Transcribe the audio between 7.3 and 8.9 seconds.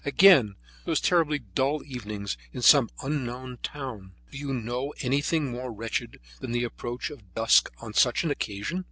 dusk on such an occasion?